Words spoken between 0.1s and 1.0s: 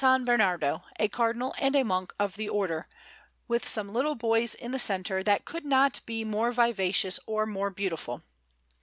Bernardo,